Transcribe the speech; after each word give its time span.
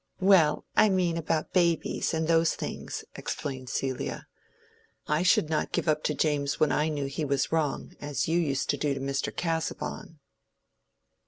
"Well, 0.19 0.65
I 0.75 0.89
mean 0.89 1.15
about 1.15 1.53
babies 1.53 2.11
and 2.11 2.27
those 2.27 2.55
things," 2.55 3.05
explained 3.15 3.69
Celia. 3.69 4.25
"I 5.07 5.21
should 5.21 5.47
not 5.47 5.71
give 5.71 5.87
up 5.87 6.01
to 6.05 6.15
James 6.15 6.59
when 6.59 6.71
I 6.71 6.89
knew 6.89 7.05
he 7.05 7.23
was 7.23 7.51
wrong, 7.51 7.95
as 8.01 8.27
you 8.27 8.39
used 8.39 8.71
to 8.71 8.77
do 8.77 8.95
to 8.95 8.99
Mr. 8.99 9.31
Casaubon." 9.31 10.17